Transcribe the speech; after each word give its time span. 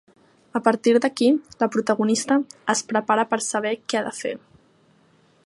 A 0.59 0.61
partir 0.67 0.93
d’aquí, 1.03 1.27
la 1.63 1.67
protagonista 1.75 2.39
“es 2.75 2.83
prepara 2.93 3.27
per 3.35 3.41
saber 3.51 3.75
què 3.87 4.01
ha 4.01 4.05
de 4.09 4.17
fer”. 4.23 4.35